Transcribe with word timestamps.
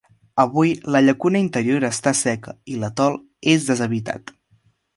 Avui 0.43 0.71
la 0.95 1.01
llacuna 1.03 1.41
interior 1.43 1.85
està 1.91 2.15
seca, 2.21 2.55
i 2.77 2.81
l'atol 2.85 3.21
és 3.55 3.69
deshabitat. 3.71 4.35